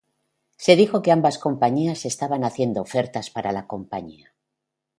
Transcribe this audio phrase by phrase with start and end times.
[0.63, 4.33] Se dijo que ambas compañías estaban haciendo ofertas para la compañía.